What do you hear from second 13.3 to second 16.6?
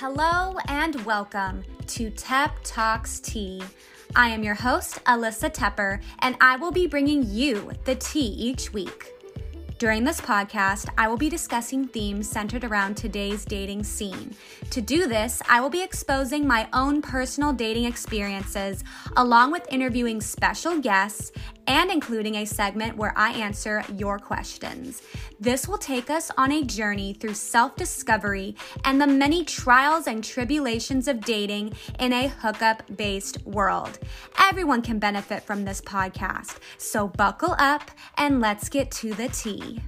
dating scene. To do this, I will be exposing